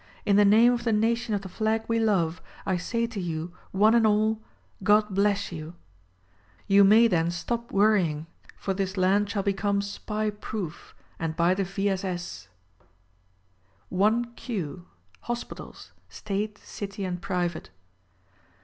[0.25, 3.53] In the name of the nation of the flag we love, I say to you,
[3.69, 4.41] one and all:
[4.81, 5.75] God bless you!
[6.65, 8.25] You may then stop worrying;
[8.57, 11.87] for this land shall become Spy proof, and by the V.
[11.89, 12.03] S.
[12.03, 12.47] S.!
[13.93, 14.85] IQ.
[15.19, 17.69] Hospitals— State, City and Private.